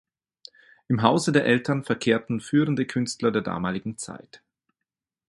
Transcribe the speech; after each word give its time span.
Im 0.87 1.03
Hause 1.03 1.31
der 1.31 1.45
Eltern 1.45 1.83
verkehrten 1.83 2.41
führende 2.41 2.87
Künstler 2.87 3.29
der 3.29 3.43
damaligen 3.43 3.99
Zeit. 3.99 4.41